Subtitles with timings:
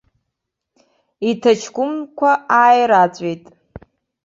[1.29, 3.43] Иҭаҷкәымқәа ааираҵәеит.